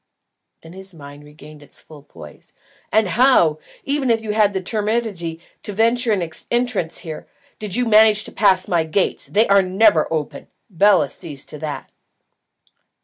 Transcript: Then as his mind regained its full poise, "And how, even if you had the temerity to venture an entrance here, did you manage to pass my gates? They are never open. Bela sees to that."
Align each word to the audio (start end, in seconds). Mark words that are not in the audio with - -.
Then 0.61 0.73
as 0.73 0.77
his 0.89 0.93
mind 0.95 1.23
regained 1.23 1.61
its 1.61 1.79
full 1.79 2.01
poise, 2.01 2.53
"And 2.91 3.07
how, 3.09 3.59
even 3.83 4.09
if 4.09 4.19
you 4.19 4.31
had 4.33 4.51
the 4.53 4.59
temerity 4.59 5.39
to 5.61 5.73
venture 5.73 6.11
an 6.11 6.27
entrance 6.49 6.97
here, 6.97 7.27
did 7.59 7.75
you 7.75 7.85
manage 7.85 8.23
to 8.23 8.31
pass 8.31 8.67
my 8.67 8.83
gates? 8.83 9.27
They 9.27 9.47
are 9.47 9.61
never 9.61 10.11
open. 10.11 10.47
Bela 10.71 11.07
sees 11.07 11.45
to 11.45 11.59
that." 11.59 11.91